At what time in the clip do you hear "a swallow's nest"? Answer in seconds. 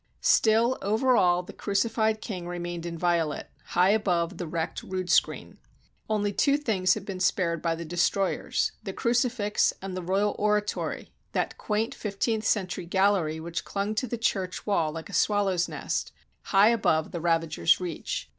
15.11-16.11